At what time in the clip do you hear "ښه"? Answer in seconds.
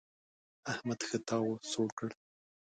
1.07-1.17